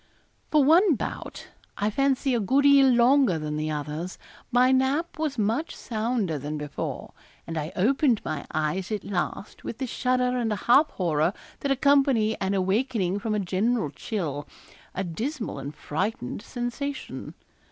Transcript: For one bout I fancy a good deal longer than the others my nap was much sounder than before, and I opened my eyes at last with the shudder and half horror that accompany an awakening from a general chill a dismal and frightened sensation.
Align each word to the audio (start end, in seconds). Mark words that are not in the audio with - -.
For 0.49 0.63
one 0.63 0.95
bout 0.95 1.49
I 1.77 1.91
fancy 1.91 2.33
a 2.33 2.39
good 2.39 2.63
deal 2.63 2.89
longer 2.89 3.37
than 3.37 3.55
the 3.55 3.69
others 3.69 4.17
my 4.51 4.71
nap 4.71 5.19
was 5.19 5.37
much 5.37 5.75
sounder 5.75 6.39
than 6.39 6.57
before, 6.57 7.13
and 7.45 7.55
I 7.55 7.71
opened 7.75 8.19
my 8.25 8.47
eyes 8.51 8.91
at 8.91 9.03
last 9.03 9.63
with 9.63 9.77
the 9.77 9.85
shudder 9.85 10.39
and 10.39 10.51
half 10.51 10.89
horror 10.89 11.33
that 11.59 11.71
accompany 11.71 12.35
an 12.41 12.55
awakening 12.55 13.19
from 13.19 13.35
a 13.35 13.39
general 13.39 13.91
chill 13.91 14.47
a 14.95 15.03
dismal 15.03 15.59
and 15.59 15.71
frightened 15.75 16.41
sensation. 16.41 17.35